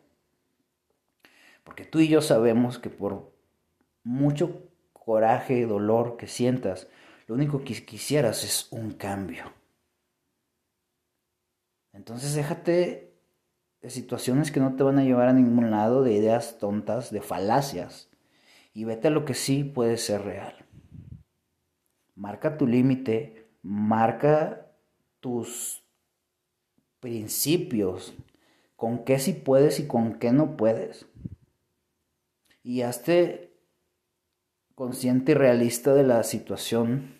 Porque 1.65 1.83
tú 1.83 1.99
y 1.99 2.07
yo 2.07 2.21
sabemos 2.21 2.79
que 2.79 2.89
por 2.89 3.35
mucho 4.05 4.69
coraje 4.93 5.65
dolor 5.65 6.15
que 6.15 6.27
sientas, 6.27 6.87
lo 7.27 7.35
único 7.35 7.65
que 7.65 7.85
quisieras 7.85 8.45
es 8.45 8.71
un 8.71 8.91
cambio. 8.91 9.51
Entonces 11.91 12.35
déjate 12.35 13.13
de 13.81 13.89
situaciones 13.89 14.49
que 14.49 14.61
no 14.61 14.77
te 14.77 14.83
van 14.83 14.97
a 14.97 15.03
llevar 15.03 15.27
a 15.27 15.33
ningún 15.33 15.71
lado, 15.71 16.03
de 16.03 16.13
ideas 16.13 16.57
tontas, 16.57 17.11
de 17.11 17.19
falacias, 17.19 18.09
y 18.73 18.85
vete 18.85 19.09
a 19.09 19.11
lo 19.11 19.25
que 19.25 19.33
sí 19.33 19.65
puede 19.65 19.97
ser 19.97 20.21
real. 20.21 20.62
Marca 22.15 22.57
tu 22.57 22.67
límite, 22.67 23.47
marca 23.61 24.71
tus 25.19 25.83
principios, 26.99 28.13
con 28.75 29.03
qué 29.03 29.19
sí 29.19 29.33
puedes 29.33 29.79
y 29.79 29.87
con 29.87 30.19
qué 30.19 30.31
no 30.31 30.57
puedes. 30.57 31.05
Y 32.63 32.81
hazte 32.81 33.53
consciente 34.75 35.33
y 35.33 35.35
realista 35.35 35.93
de 35.93 36.03
la 36.03 36.23
situación 36.23 37.15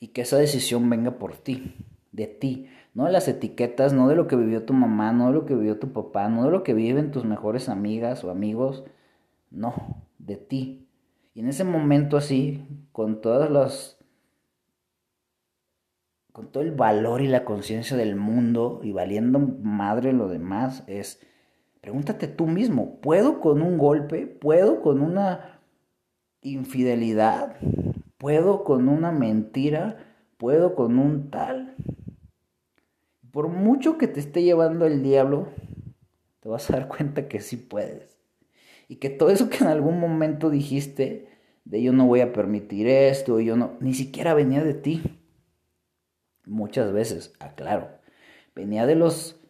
y 0.00 0.08
que 0.08 0.22
esa 0.22 0.36
decisión 0.36 0.88
venga 0.90 1.12
por 1.12 1.36
ti, 1.36 1.76
de 2.12 2.26
ti, 2.26 2.68
no 2.92 3.06
de 3.06 3.12
las 3.12 3.26
etiquetas, 3.26 3.92
no 3.92 4.08
de 4.08 4.14
lo 4.14 4.28
que 4.28 4.36
vivió 4.36 4.64
tu 4.64 4.72
mamá, 4.72 5.12
no 5.12 5.28
de 5.28 5.32
lo 5.32 5.46
que 5.46 5.54
vivió 5.54 5.78
tu 5.78 5.92
papá, 5.92 6.28
no 6.28 6.44
de 6.44 6.50
lo 6.50 6.62
que 6.62 6.74
viven 6.74 7.10
tus 7.10 7.24
mejores 7.24 7.68
amigas 7.68 8.22
o 8.22 8.30
amigos, 8.30 8.84
no, 9.50 9.74
de 10.18 10.36
ti. 10.36 10.83
Y 11.34 11.40
en 11.40 11.48
ese 11.48 11.64
momento 11.64 12.16
así, 12.16 12.66
con 12.92 13.20
todas 13.20 13.50
las 13.50 13.98
con 16.32 16.50
todo 16.50 16.64
el 16.64 16.72
valor 16.72 17.20
y 17.20 17.28
la 17.28 17.44
conciencia 17.44 17.96
del 17.96 18.16
mundo 18.16 18.80
y 18.82 18.90
valiendo 18.90 19.38
madre 19.38 20.12
lo 20.12 20.28
demás, 20.28 20.82
es 20.88 21.20
pregúntate 21.80 22.26
tú 22.26 22.48
mismo, 22.48 23.00
¿puedo 23.00 23.40
con 23.40 23.62
un 23.62 23.78
golpe? 23.78 24.26
¿Puedo 24.26 24.80
con 24.82 25.00
una 25.00 25.60
infidelidad, 26.44 27.56
puedo 28.18 28.64
con 28.64 28.88
una 28.88 29.10
mentira, 29.10 29.96
puedo 30.36 30.74
con 30.74 30.98
un 30.98 31.30
tal. 31.30 31.74
Por 33.30 33.48
mucho 33.48 33.98
que 33.98 34.06
te 34.06 34.20
esté 34.20 34.42
llevando 34.42 34.86
el 34.86 35.02
diablo, 35.02 35.48
te 36.40 36.48
vas 36.48 36.70
a 36.70 36.74
dar 36.74 36.88
cuenta 36.88 37.28
que 37.28 37.40
sí 37.40 37.56
puedes. 37.56 38.13
Y 38.88 38.96
que 38.96 39.10
todo 39.10 39.30
eso 39.30 39.48
que 39.48 39.58
en 39.58 39.68
algún 39.68 39.98
momento 39.98 40.50
dijiste, 40.50 41.28
de 41.64 41.82
yo 41.82 41.92
no 41.92 42.06
voy 42.06 42.20
a 42.20 42.32
permitir 42.32 42.86
esto, 42.86 43.40
yo 43.40 43.56
no, 43.56 43.76
ni 43.80 43.94
siquiera 43.94 44.34
venía 44.34 44.62
de 44.62 44.74
ti. 44.74 45.02
Muchas 46.46 46.92
veces, 46.92 47.32
aclaro, 47.40 47.88
venía 48.54 48.86
de 48.86 48.96
los 48.96 49.40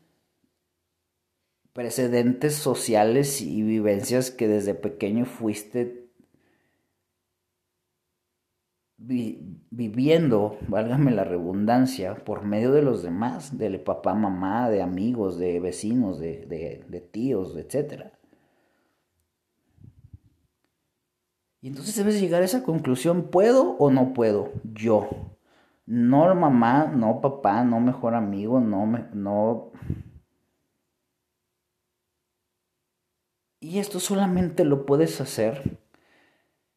precedentes 1.73 2.55
sociales 2.55 3.41
y 3.41 3.63
vivencias 3.63 4.31
que 4.31 4.47
desde 4.47 4.75
pequeño 4.75 5.25
fuiste 5.25 6.05
viviendo, 8.97 10.59
válgame 10.69 11.11
la 11.11 11.25
redundancia, 11.25 12.15
por 12.25 12.45
medio 12.45 12.73
de 12.73 12.83
los 12.83 13.03
demás, 13.03 13.59
de 13.59 13.79
papá, 13.79 14.15
mamá, 14.15 14.71
de 14.71 14.83
amigos, 14.83 15.39
de 15.39 15.61
vecinos, 15.61 16.19
de, 16.19 16.47
de, 16.47 16.85
de 16.89 17.01
tíos, 17.01 17.57
etc. 17.57 18.13
Y 21.65 21.69
entonces 21.69 21.97
debes 21.97 22.21
llegar 22.21 22.43
a 22.43 22.45
esa 22.45 22.63
conclusión, 22.63 23.31
¿puedo 23.31 23.79
o 23.79 23.91
no 23.91 24.13
puedo? 24.13 24.53
Yo. 24.75 25.09
No 25.87 26.35
mamá, 26.35 26.93
no 26.95 27.23
papá, 27.23 27.65
no 27.65 27.81
mejor 27.81 28.15
amigo, 28.15 28.61
no, 28.61 28.85
no... 29.15 29.73
Y 33.61 33.79
esto 33.79 33.99
solamente 33.99 34.67
lo 34.67 34.85
puedes 34.85 35.23
hacer 35.23 35.79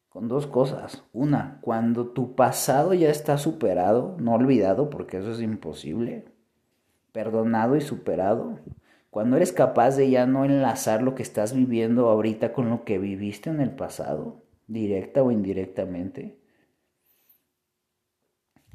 con 0.08 0.26
dos 0.26 0.46
cosas. 0.46 1.04
Una, 1.12 1.58
cuando 1.60 2.06
tu 2.06 2.34
pasado 2.34 2.94
ya 2.94 3.10
está 3.10 3.36
superado, 3.36 4.16
no 4.18 4.32
olvidado, 4.32 4.88
porque 4.88 5.18
eso 5.18 5.32
es 5.32 5.42
imposible, 5.42 6.32
perdonado 7.12 7.76
y 7.76 7.82
superado. 7.82 8.58
Cuando 9.10 9.36
eres 9.36 9.52
capaz 9.52 9.96
de 9.96 10.08
ya 10.08 10.24
no 10.24 10.46
enlazar 10.46 11.02
lo 11.02 11.14
que 11.14 11.22
estás 11.22 11.52
viviendo 11.52 12.08
ahorita 12.08 12.54
con 12.54 12.70
lo 12.70 12.84
que 12.84 12.98
viviste 12.98 13.50
en 13.50 13.60
el 13.60 13.72
pasado, 13.72 14.47
directa 14.68 15.22
o 15.22 15.32
indirectamente. 15.32 16.38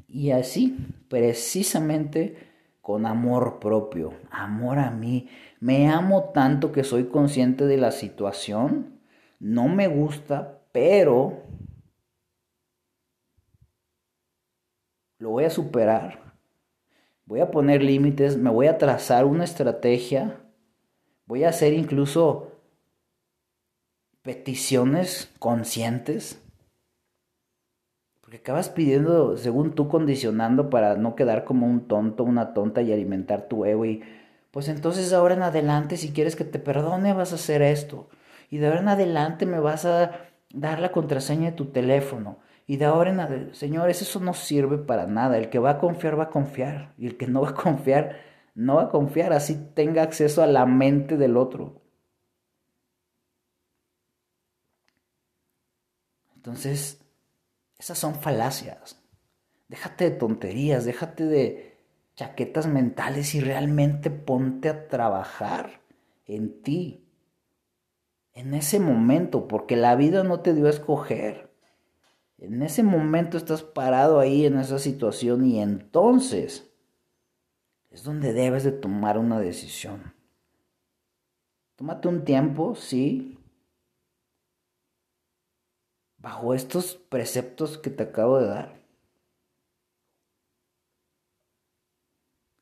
Y 0.06 0.30
así, 0.32 0.76
precisamente 1.08 2.36
con 2.82 3.06
amor 3.06 3.60
propio, 3.60 4.12
amor 4.30 4.78
a 4.78 4.90
mí. 4.90 5.28
Me 5.58 5.88
amo 5.88 6.32
tanto 6.34 6.70
que 6.70 6.84
soy 6.84 7.06
consciente 7.06 7.64
de 7.64 7.78
la 7.78 7.90
situación. 7.90 9.00
No 9.40 9.68
me 9.68 9.88
gusta, 9.88 10.60
pero 10.70 11.44
lo 15.18 15.30
voy 15.30 15.44
a 15.44 15.50
superar. 15.50 16.34
Voy 17.24 17.40
a 17.40 17.50
poner 17.50 17.82
límites, 17.82 18.36
me 18.36 18.50
voy 18.50 18.66
a 18.66 18.76
trazar 18.76 19.24
una 19.24 19.44
estrategia, 19.44 20.44
voy 21.24 21.44
a 21.44 21.48
hacer 21.48 21.72
incluso 21.72 22.53
peticiones 24.24 25.30
conscientes. 25.38 26.42
Porque 28.20 28.38
acabas 28.38 28.70
pidiendo, 28.70 29.36
según 29.36 29.74
tú, 29.74 29.88
condicionando 29.88 30.70
para 30.70 30.96
no 30.96 31.14
quedar 31.14 31.44
como 31.44 31.66
un 31.66 31.86
tonto, 31.86 32.24
una 32.24 32.54
tonta 32.54 32.80
y 32.82 32.92
alimentar 32.92 33.48
tu 33.48 33.66
ego. 33.66 33.84
Y 33.84 34.02
pues 34.50 34.68
entonces 34.68 35.12
ahora 35.12 35.34
en 35.34 35.42
adelante, 35.42 35.98
si 35.98 36.10
quieres 36.10 36.36
que 36.36 36.44
te 36.44 36.58
perdone, 36.58 37.12
vas 37.12 37.32
a 37.32 37.34
hacer 37.36 37.60
esto. 37.60 38.08
Y 38.50 38.58
de 38.58 38.66
ahora 38.68 38.80
en 38.80 38.88
adelante 38.88 39.44
me 39.44 39.60
vas 39.60 39.84
a 39.84 40.12
dar 40.54 40.80
la 40.80 40.90
contraseña 40.90 41.50
de 41.50 41.56
tu 41.56 41.66
teléfono. 41.66 42.38
Y 42.66 42.78
de 42.78 42.86
ahora 42.86 43.10
en 43.10 43.20
adelante, 43.20 43.54
señores, 43.54 44.00
eso 44.00 44.20
no 44.20 44.32
sirve 44.32 44.78
para 44.78 45.06
nada. 45.06 45.36
El 45.36 45.50
que 45.50 45.58
va 45.58 45.72
a 45.72 45.78
confiar, 45.78 46.18
va 46.18 46.24
a 46.24 46.30
confiar. 46.30 46.94
Y 46.96 47.06
el 47.06 47.18
que 47.18 47.26
no 47.26 47.42
va 47.42 47.50
a 47.50 47.54
confiar, 47.54 48.16
no 48.54 48.76
va 48.76 48.84
a 48.84 48.88
confiar. 48.88 49.34
Así 49.34 49.54
tenga 49.74 50.02
acceso 50.02 50.42
a 50.42 50.46
la 50.46 50.64
mente 50.64 51.18
del 51.18 51.36
otro. 51.36 51.83
Entonces, 56.44 57.00
esas 57.78 57.98
son 57.98 58.16
falacias. 58.16 59.02
Déjate 59.68 60.10
de 60.10 60.16
tonterías, 60.16 60.84
déjate 60.84 61.24
de 61.24 61.78
chaquetas 62.16 62.66
mentales 62.66 63.34
y 63.34 63.40
realmente 63.40 64.10
ponte 64.10 64.68
a 64.68 64.88
trabajar 64.88 65.80
en 66.26 66.62
ti 66.62 67.00
en 68.34 68.52
ese 68.52 68.78
momento, 68.78 69.48
porque 69.48 69.74
la 69.74 69.96
vida 69.96 70.22
no 70.22 70.40
te 70.40 70.52
dio 70.52 70.66
a 70.66 70.70
escoger. 70.70 71.50
En 72.36 72.62
ese 72.62 72.82
momento 72.82 73.38
estás 73.38 73.62
parado 73.62 74.20
ahí 74.20 74.44
en 74.44 74.58
esa 74.58 74.78
situación 74.78 75.46
y 75.46 75.62
entonces 75.62 76.70
es 77.90 78.04
donde 78.04 78.34
debes 78.34 78.64
de 78.64 78.72
tomar 78.72 79.16
una 79.16 79.40
decisión. 79.40 80.12
Tómate 81.76 82.08
un 82.08 82.24
tiempo, 82.24 82.74
sí, 82.74 83.38
bajo 86.24 86.54
estos 86.54 86.94
preceptos 86.94 87.76
que 87.76 87.90
te 87.90 88.04
acabo 88.04 88.38
de 88.38 88.46
dar. 88.46 88.80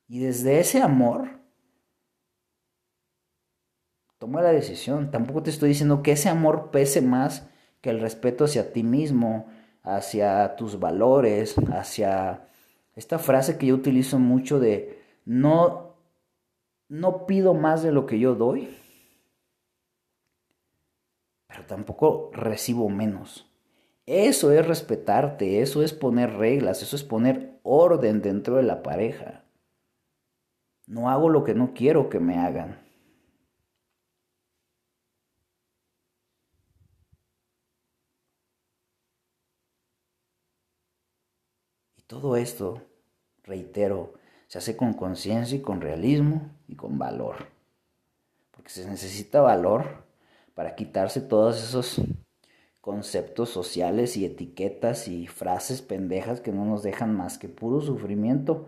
Y 0.09 0.19
desde 0.19 0.59
ese 0.59 0.81
amor, 0.81 1.39
toma 4.17 4.41
la 4.41 4.51
decisión. 4.51 5.11
Tampoco 5.11 5.43
te 5.43 5.49
estoy 5.49 5.69
diciendo 5.69 6.03
que 6.03 6.11
ese 6.11 6.27
amor 6.27 6.71
pese 6.71 7.01
más 7.01 7.47
que 7.79 7.89
el 7.89 8.01
respeto 8.01 8.43
hacia 8.43 8.73
ti 8.73 8.83
mismo, 8.83 9.47
hacia 9.81 10.57
tus 10.57 10.77
valores, 10.77 11.55
hacia 11.71 12.49
esta 12.95 13.17
frase 13.17 13.57
que 13.57 13.67
yo 13.67 13.75
utilizo 13.75 14.19
mucho 14.19 14.59
de 14.59 15.01
no, 15.23 15.95
no 16.89 17.25
pido 17.25 17.53
más 17.53 17.81
de 17.81 17.93
lo 17.93 18.05
que 18.07 18.19
yo 18.19 18.35
doy, 18.35 18.77
pero 21.47 21.65
tampoco 21.65 22.29
recibo 22.33 22.89
menos. 22.89 23.49
Eso 24.05 24.51
es 24.51 24.67
respetarte, 24.67 25.61
eso 25.61 25.81
es 25.81 25.93
poner 25.93 26.33
reglas, 26.33 26.81
eso 26.81 26.95
es 26.95 27.03
poner 27.03 27.59
orden 27.63 28.21
dentro 28.21 28.57
de 28.57 28.63
la 28.63 28.83
pareja. 28.83 29.45
No 30.87 31.09
hago 31.09 31.29
lo 31.29 31.43
que 31.45 31.53
no 31.53 31.73
quiero 31.73 32.09
que 32.09 32.19
me 32.19 32.37
hagan. 32.37 32.81
Y 41.97 42.01
todo 42.03 42.35
esto, 42.35 42.81
reitero, 43.43 44.13
se 44.47 44.57
hace 44.57 44.75
con 44.75 44.93
conciencia 44.93 45.57
y 45.57 45.61
con 45.61 45.79
realismo 45.79 46.51
y 46.67 46.75
con 46.75 46.97
valor. 46.97 47.47
Porque 48.51 48.69
se 48.69 48.85
necesita 48.85 49.39
valor 49.39 50.03
para 50.53 50.75
quitarse 50.75 51.21
todos 51.21 51.63
esos 51.63 52.01
conceptos 52.83 53.47
sociales 53.47 54.17
y 54.17 54.25
etiquetas 54.25 55.07
y 55.07 55.27
frases 55.27 55.81
pendejas 55.81 56.41
que 56.41 56.51
no 56.51 56.65
nos 56.65 56.83
dejan 56.83 57.15
más 57.15 57.37
que 57.37 57.47
puro 57.47 57.79
sufrimiento, 57.79 58.67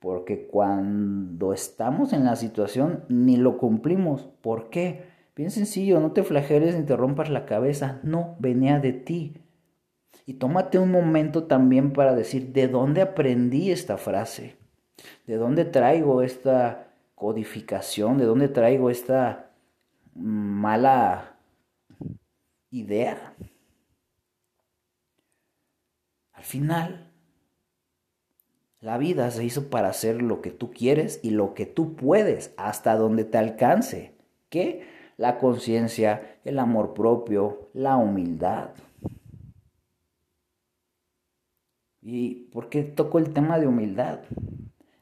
porque 0.00 0.46
cuando 0.46 1.54
estamos 1.54 2.12
en 2.12 2.26
la 2.26 2.36
situación 2.36 3.04
ni 3.08 3.38
lo 3.38 3.56
cumplimos. 3.56 4.28
¿Por 4.42 4.68
qué? 4.68 5.06
Bien 5.34 5.50
sencillo, 5.50 5.98
no 5.98 6.12
te 6.12 6.24
flageles 6.24 6.76
ni 6.76 6.84
te 6.84 6.94
rompas 6.94 7.30
la 7.30 7.46
cabeza, 7.46 8.00
no, 8.02 8.36
venía 8.38 8.80
de 8.80 8.92
ti. 8.92 9.40
Y 10.26 10.34
tómate 10.34 10.78
un 10.78 10.90
momento 10.90 11.44
también 11.44 11.94
para 11.94 12.14
decir, 12.14 12.52
¿de 12.52 12.68
dónde 12.68 13.00
aprendí 13.00 13.70
esta 13.70 13.96
frase? 13.96 14.58
¿De 15.26 15.36
dónde 15.36 15.64
traigo 15.64 16.20
esta 16.20 16.88
codificación? 17.14 18.18
¿De 18.18 18.26
dónde 18.26 18.48
traigo 18.48 18.90
esta 18.90 19.52
mala 20.14 21.38
idea? 22.70 23.34
Al 26.44 26.50
final, 26.50 27.10
la 28.80 28.98
vida 28.98 29.30
se 29.30 29.42
hizo 29.42 29.70
para 29.70 29.88
hacer 29.88 30.20
lo 30.20 30.42
que 30.42 30.50
tú 30.50 30.72
quieres 30.72 31.18
y 31.22 31.30
lo 31.30 31.54
que 31.54 31.64
tú 31.64 31.96
puedes, 31.96 32.52
hasta 32.58 32.96
donde 32.96 33.24
te 33.24 33.38
alcance. 33.38 34.12
¿Qué? 34.50 34.82
La 35.16 35.38
conciencia, 35.38 36.38
el 36.44 36.58
amor 36.58 36.92
propio, 36.92 37.70
la 37.72 37.96
humildad. 37.96 38.72
¿Y 42.02 42.50
por 42.52 42.68
qué 42.68 42.82
toco 42.82 43.18
el 43.18 43.32
tema 43.32 43.58
de 43.58 43.66
humildad? 43.66 44.20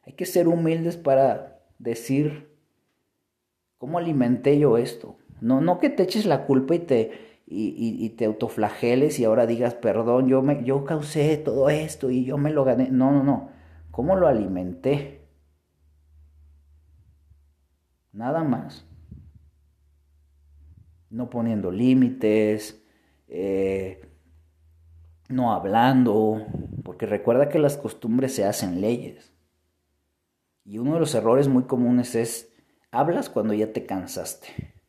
Hay 0.04 0.12
que 0.12 0.26
ser 0.26 0.46
humildes 0.46 0.96
para 0.96 1.61
decir, 1.80 2.54
¿cómo 3.78 3.99
alimenté 3.99 4.61
yo 4.61 4.78
esto? 4.78 5.16
No, 5.40 5.61
no 5.61 5.80
que 5.80 5.90
te 5.90 6.04
eches 6.04 6.25
la 6.25 6.46
culpa 6.46 6.76
y 6.76 6.78
te, 6.78 7.31
y, 7.54 8.09
te 8.11 8.25
autoflageles 8.25 9.18
y 9.18 9.25
ahora 9.25 9.47
digas, 9.47 9.75
perdón, 9.75 10.28
yo, 10.28 10.42
me, 10.42 10.64
yo 10.64 10.85
causé 10.85 11.37
todo 11.37 11.71
esto 11.71 12.11
y 12.11 12.25
yo 12.25 12.38
me 12.38 12.50
lo 12.50 12.64
gané. 12.64 12.90
No, 12.90 13.12
no, 13.12 13.23
no. 13.23 13.50
¿Cómo 13.90 14.16
lo 14.16 14.26
alimenté? 14.26 15.28
Nada 18.12 18.42
más. 18.42 18.87
No 21.11 21.29
poniendo 21.29 21.70
límites, 21.70 22.83
eh, 23.29 24.09
no 25.29 25.53
hablando, 25.53 26.46
porque 26.85 27.07
recuerda 27.07 27.48
que 27.48 27.59
las 27.59 27.76
costumbres 27.76 28.35
se 28.35 28.44
hacen 28.44 28.81
leyes. 28.81 29.33
Y 30.64 30.79
uno 30.79 30.94
de 30.94 31.00
los 31.00 31.14
errores 31.14 31.48
muy 31.48 31.64
comunes 31.64 32.14
es, 32.14 32.53
hablas 32.90 33.29
cuando 33.29 33.53
ya 33.53 33.72
te 33.72 33.85
cansaste. 33.85 34.82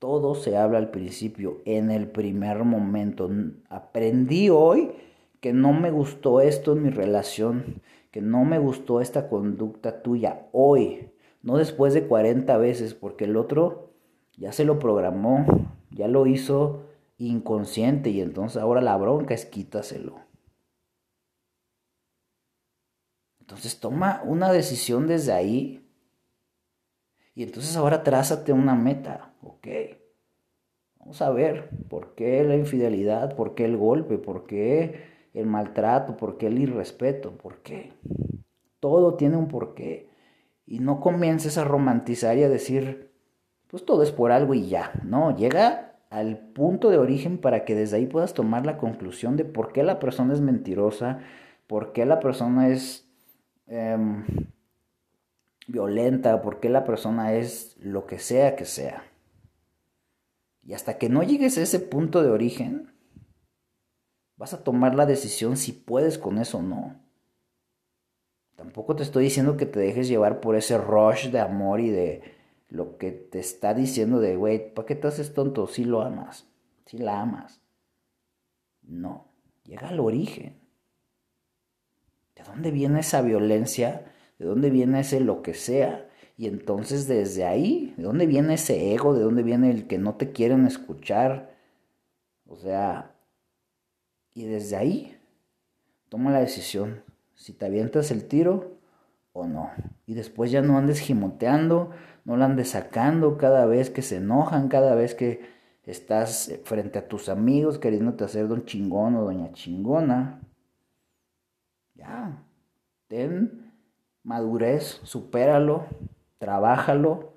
Todo 0.00 0.34
se 0.34 0.56
habla 0.56 0.78
al 0.78 0.90
principio, 0.90 1.60
en 1.66 1.90
el 1.90 2.08
primer 2.08 2.64
momento. 2.64 3.30
Aprendí 3.68 4.48
hoy 4.48 4.92
que 5.40 5.52
no 5.52 5.74
me 5.74 5.90
gustó 5.90 6.40
esto 6.40 6.72
en 6.72 6.82
mi 6.82 6.88
relación, 6.88 7.82
que 8.10 8.22
no 8.22 8.46
me 8.46 8.58
gustó 8.58 9.02
esta 9.02 9.28
conducta 9.28 10.00
tuya 10.00 10.48
hoy, 10.52 11.10
no 11.42 11.58
después 11.58 11.92
de 11.92 12.06
40 12.06 12.56
veces, 12.56 12.94
porque 12.94 13.26
el 13.26 13.36
otro 13.36 13.90
ya 14.38 14.52
se 14.52 14.64
lo 14.64 14.78
programó, 14.78 15.44
ya 15.90 16.08
lo 16.08 16.26
hizo 16.26 16.86
inconsciente 17.18 18.08
y 18.08 18.22
entonces 18.22 18.62
ahora 18.62 18.80
la 18.80 18.96
bronca 18.96 19.34
es 19.34 19.44
quítaselo. 19.44 20.16
Entonces 23.38 23.78
toma 23.78 24.22
una 24.24 24.50
decisión 24.50 25.06
desde 25.06 25.32
ahí 25.32 25.86
y 27.34 27.42
entonces 27.42 27.76
ahora 27.76 28.02
trázate 28.02 28.54
una 28.54 28.74
meta, 28.74 29.29
¿ok? 29.42 29.66
Vamos 31.00 31.22
a 31.22 31.30
ver 31.30 31.70
por 31.88 32.14
qué 32.14 32.44
la 32.44 32.56
infidelidad, 32.56 33.34
por 33.34 33.54
qué 33.54 33.64
el 33.64 33.76
golpe, 33.76 34.18
por 34.18 34.46
qué 34.46 35.02
el 35.34 35.46
maltrato, 35.46 36.16
por 36.16 36.36
qué 36.36 36.48
el 36.48 36.58
irrespeto, 36.58 37.32
por 37.32 37.58
qué. 37.58 37.92
Todo 38.80 39.14
tiene 39.14 39.36
un 39.36 39.48
porqué. 39.48 40.08
Y 40.66 40.78
no 40.80 41.00
comiences 41.00 41.58
a 41.58 41.64
romantizar 41.64 42.36
y 42.38 42.42
a 42.42 42.48
decir, 42.48 43.10
pues 43.66 43.84
todo 43.84 44.02
es 44.02 44.12
por 44.12 44.30
algo 44.30 44.54
y 44.54 44.68
ya. 44.68 44.92
No, 45.04 45.36
llega 45.36 45.96
al 46.10 46.38
punto 46.38 46.90
de 46.90 46.98
origen 46.98 47.38
para 47.38 47.64
que 47.64 47.74
desde 47.74 47.96
ahí 47.96 48.06
puedas 48.06 48.34
tomar 48.34 48.66
la 48.66 48.78
conclusión 48.78 49.36
de 49.36 49.44
por 49.44 49.72
qué 49.72 49.82
la 49.82 49.98
persona 50.00 50.34
es 50.34 50.40
mentirosa, 50.40 51.20
por 51.66 51.92
qué 51.92 52.04
la 52.04 52.20
persona 52.20 52.68
es 52.68 53.08
em, 53.68 54.24
violenta, 55.68 56.42
por 56.42 56.60
qué 56.60 56.68
la 56.68 56.84
persona 56.84 57.34
es 57.34 57.76
lo 57.80 58.06
que 58.06 58.18
sea 58.18 58.56
que 58.56 58.64
sea. 58.64 59.04
Y 60.62 60.74
hasta 60.74 60.98
que 60.98 61.08
no 61.08 61.22
llegues 61.22 61.58
a 61.58 61.62
ese 61.62 61.80
punto 61.80 62.22
de 62.22 62.30
origen, 62.30 62.92
vas 64.36 64.54
a 64.54 64.62
tomar 64.62 64.94
la 64.94 65.06
decisión 65.06 65.56
si 65.56 65.72
puedes 65.72 66.18
con 66.18 66.38
eso 66.38 66.58
o 66.58 66.62
no. 66.62 67.00
Tampoco 68.56 68.94
te 68.94 69.02
estoy 69.02 69.24
diciendo 69.24 69.56
que 69.56 69.66
te 69.66 69.80
dejes 69.80 70.06
llevar 70.06 70.40
por 70.40 70.54
ese 70.54 70.76
rush 70.76 71.30
de 71.30 71.40
amor 71.40 71.80
y 71.80 71.88
de 71.88 72.22
lo 72.68 72.98
que 72.98 73.10
te 73.10 73.38
está 73.38 73.72
diciendo 73.72 74.20
de, 74.20 74.36
güey, 74.36 74.74
¿para 74.74 74.86
qué 74.86 74.94
te 74.94 75.08
haces 75.08 75.32
tonto? 75.32 75.66
Si 75.66 75.84
lo 75.84 76.02
amas, 76.02 76.46
si 76.84 76.98
la 76.98 77.20
amas. 77.20 77.62
No, 78.82 79.28
llega 79.64 79.88
al 79.88 80.00
origen. 80.00 80.60
¿De 82.36 82.42
dónde 82.42 82.70
viene 82.70 83.00
esa 83.00 83.22
violencia? 83.22 84.12
¿De 84.38 84.44
dónde 84.44 84.68
viene 84.68 85.00
ese 85.00 85.20
lo 85.20 85.42
que 85.42 85.54
sea? 85.54 86.09
Y 86.40 86.46
entonces 86.46 87.06
desde 87.06 87.44
ahí, 87.44 87.92
¿de 87.98 88.04
dónde 88.04 88.24
viene 88.24 88.54
ese 88.54 88.94
ego? 88.94 89.12
¿De 89.12 89.20
dónde 89.20 89.42
viene 89.42 89.70
el 89.70 89.86
que 89.86 89.98
no 89.98 90.14
te 90.14 90.32
quieren 90.32 90.64
escuchar? 90.64 91.54
O 92.48 92.56
sea, 92.56 93.14
y 94.32 94.46
desde 94.46 94.76
ahí, 94.76 95.18
toma 96.08 96.30
la 96.30 96.40
decisión 96.40 97.02
si 97.34 97.52
te 97.52 97.66
avientas 97.66 98.10
el 98.10 98.26
tiro 98.26 98.78
o 99.34 99.46
no. 99.46 99.70
Y 100.06 100.14
después 100.14 100.50
ya 100.50 100.62
no 100.62 100.78
andes 100.78 101.00
gimoteando, 101.00 101.90
no 102.24 102.38
la 102.38 102.46
andes 102.46 102.70
sacando 102.70 103.36
cada 103.36 103.66
vez 103.66 103.90
que 103.90 104.00
se 104.00 104.16
enojan, 104.16 104.68
cada 104.68 104.94
vez 104.94 105.14
que 105.14 105.42
estás 105.84 106.58
frente 106.64 106.98
a 106.98 107.06
tus 107.06 107.28
amigos 107.28 107.78
queriéndote 107.78 108.24
hacer 108.24 108.48
don 108.48 108.64
chingón 108.64 109.14
o 109.14 109.24
doña 109.24 109.52
chingona. 109.52 110.40
Ya, 111.96 112.42
ten 113.08 113.74
madurez, 114.22 115.02
supéralo, 115.02 115.84
trabájalo 116.40 117.34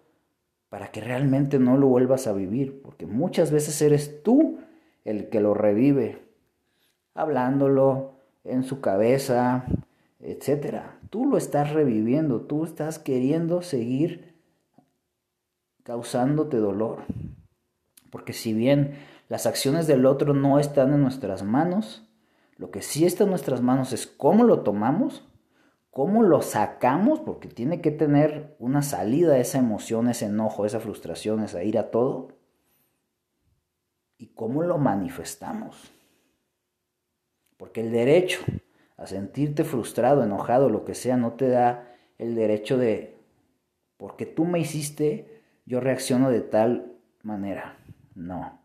para 0.69 0.87
que 0.87 1.01
realmente 1.01 1.59
no 1.59 1.77
lo 1.77 1.87
vuelvas 1.87 2.25
a 2.25 2.33
vivir, 2.33 2.81
porque 2.81 3.05
muchas 3.05 3.51
veces 3.51 3.79
eres 3.81 4.23
tú 4.23 4.59
el 5.03 5.29
que 5.29 5.41
lo 5.41 5.53
revive, 5.53 6.25
hablándolo 7.13 8.13
en 8.43 8.63
su 8.63 8.81
cabeza, 8.81 9.65
etcétera. 10.19 10.97
Tú 11.09 11.25
lo 11.25 11.37
estás 11.37 11.73
reviviendo, 11.73 12.41
tú 12.41 12.63
estás 12.63 12.97
queriendo 12.97 13.61
seguir 13.61 14.33
causándote 15.83 16.57
dolor. 16.57 17.03
Porque 18.09 18.31
si 18.31 18.53
bien 18.53 18.95
las 19.27 19.45
acciones 19.45 19.85
del 19.85 20.05
otro 20.05 20.33
no 20.33 20.59
están 20.59 20.93
en 20.93 21.01
nuestras 21.01 21.43
manos, 21.43 22.09
lo 22.55 22.71
que 22.71 22.81
sí 22.81 23.05
está 23.05 23.25
en 23.25 23.31
nuestras 23.31 23.61
manos 23.61 23.91
es 23.91 24.07
cómo 24.07 24.45
lo 24.45 24.61
tomamos 24.61 25.27
¿Cómo 25.93 26.23
lo 26.23 26.41
sacamos? 26.41 27.19
Porque 27.19 27.47
tiene 27.47 27.79
que 27.79 27.91
tener 27.91 28.55
una 28.57 28.81
salida 28.81 29.37
esa 29.37 29.59
emoción, 29.59 30.09
ese 30.09 30.25
enojo, 30.25 30.65
esa 30.65 30.79
frustración, 30.79 31.43
esa 31.43 31.63
ira, 31.63 31.91
todo. 31.91 32.29
¿Y 34.17 34.29
cómo 34.29 34.63
lo 34.63 34.79
manifestamos? 34.79 35.91
Porque 37.57 37.81
el 37.81 37.91
derecho 37.91 38.39
a 38.97 39.05
sentirte 39.05 39.63
frustrado, 39.63 40.23
enojado, 40.23 40.67
lo 40.67 40.83
que 40.83 40.95
sea, 40.95 41.15
no 41.15 41.33
te 41.33 41.47
da 41.47 41.95
el 42.17 42.33
derecho 42.33 42.79
de, 42.79 43.15
porque 43.97 44.25
tú 44.25 44.45
me 44.45 44.59
hiciste, 44.59 45.43
yo 45.67 45.79
reacciono 45.79 46.31
de 46.31 46.41
tal 46.41 46.91
manera. 47.21 47.77
No. 48.15 48.59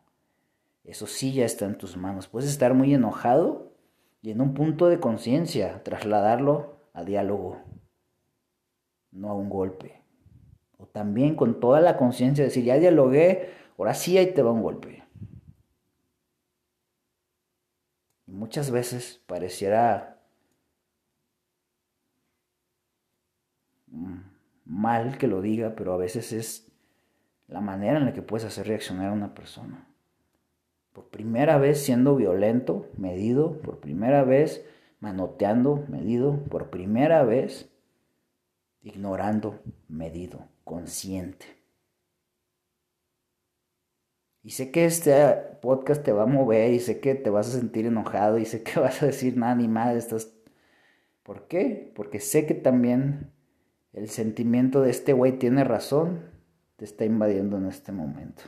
Eso 0.82 1.06
sí 1.06 1.34
ya 1.34 1.44
está 1.44 1.66
en 1.66 1.76
tus 1.76 1.98
manos. 1.98 2.26
Puedes 2.26 2.48
estar 2.48 2.72
muy 2.72 2.94
enojado 2.94 3.70
y 4.22 4.30
en 4.30 4.40
un 4.40 4.54
punto 4.54 4.88
de 4.88 4.98
conciencia 4.98 5.82
trasladarlo 5.84 6.77
a 6.98 7.04
diálogo, 7.04 7.62
no 9.12 9.30
a 9.30 9.34
un 9.34 9.48
golpe. 9.48 10.02
O 10.78 10.86
también 10.86 11.36
con 11.36 11.60
toda 11.60 11.80
la 11.80 11.96
conciencia 11.96 12.44
decir, 12.44 12.64
ya 12.64 12.78
dialogué, 12.78 13.50
ahora 13.78 13.94
sí 13.94 14.18
ahí 14.18 14.34
te 14.34 14.42
va 14.42 14.50
un 14.50 14.62
golpe. 14.62 15.04
Y 18.26 18.32
muchas 18.32 18.70
veces 18.70 19.22
pareciera 19.26 20.20
mal 24.64 25.18
que 25.18 25.28
lo 25.28 25.40
diga, 25.40 25.74
pero 25.76 25.94
a 25.94 25.96
veces 25.96 26.32
es 26.32 26.70
la 27.46 27.60
manera 27.60 27.98
en 27.98 28.06
la 28.06 28.12
que 28.12 28.22
puedes 28.22 28.44
hacer 28.44 28.66
reaccionar 28.66 29.10
a 29.10 29.12
una 29.12 29.34
persona. 29.34 29.86
Por 30.92 31.08
primera 31.08 31.58
vez 31.58 31.80
siendo 31.80 32.16
violento, 32.16 32.88
medido, 32.96 33.60
por 33.60 33.78
primera 33.78 34.24
vez 34.24 34.64
manoteando, 35.00 35.84
medido, 35.88 36.44
por 36.44 36.70
primera 36.70 37.24
vez 37.24 37.70
ignorando, 38.82 39.60
medido, 39.88 40.48
consciente. 40.64 41.46
Y 44.42 44.50
sé 44.50 44.70
que 44.70 44.86
este 44.86 45.12
podcast 45.60 46.02
te 46.02 46.12
va 46.12 46.22
a 46.22 46.26
mover 46.26 46.72
y 46.72 46.80
sé 46.80 47.00
que 47.00 47.14
te 47.14 47.28
vas 47.28 47.48
a 47.48 47.58
sentir 47.58 47.86
enojado 47.86 48.38
y 48.38 48.46
sé 48.46 48.62
que 48.62 48.80
vas 48.80 49.02
a 49.02 49.06
decir 49.06 49.36
nada 49.36 49.54
ni 49.54 49.68
más. 49.68 49.94
Estás... 49.94 50.32
¿Por 51.22 51.48
qué? 51.48 51.92
Porque 51.94 52.20
sé 52.20 52.46
que 52.46 52.54
también 52.54 53.32
el 53.92 54.08
sentimiento 54.08 54.80
de 54.80 54.90
este 54.90 55.12
güey 55.12 55.38
tiene 55.38 55.64
razón 55.64 56.30
te 56.76 56.84
está 56.84 57.04
invadiendo 57.04 57.56
en 57.56 57.66
este 57.66 57.90
momento. 57.90 58.44